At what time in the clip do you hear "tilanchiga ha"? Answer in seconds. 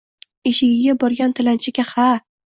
1.39-2.07